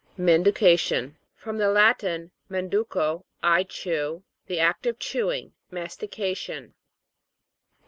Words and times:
MANDUCA'TION. 0.17 1.15
From 1.35 1.59
the 1.59 1.69
Latin, 1.69 2.31
manduco, 2.49 3.23
I 3.43 3.61
chew. 3.61 4.23
The 4.47 4.59
act 4.59 4.87
of 4.87 4.97
chewing; 4.97 5.53
mastication. 5.69 6.73